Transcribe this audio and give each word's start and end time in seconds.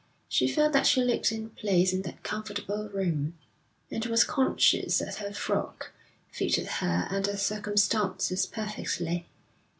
She 0.27 0.47
felt 0.47 0.73
that 0.73 0.87
she 0.87 1.03
looked 1.03 1.31
in 1.31 1.51
place 1.51 1.93
in 1.93 2.01
that 2.01 2.23
comfortable 2.23 2.89
room, 2.89 3.37
and 3.91 4.03
was 4.07 4.23
conscious 4.23 4.97
that 4.97 5.17
her 5.17 5.31
frock 5.31 5.91
fitted 6.31 6.65
her 6.65 7.07
and 7.11 7.23
the 7.23 7.37
circumstances 7.37 8.47
perfectly. 8.47 9.27